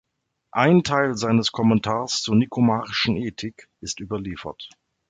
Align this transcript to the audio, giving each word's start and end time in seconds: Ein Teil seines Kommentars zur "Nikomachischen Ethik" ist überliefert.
Ein 0.55 0.81
Teil 0.81 1.13
seines 1.15 1.51
Kommentars 1.51 2.23
zur 2.23 2.35
"Nikomachischen 2.35 3.17
Ethik" 3.17 3.69
ist 3.81 3.99
überliefert. 3.99 4.67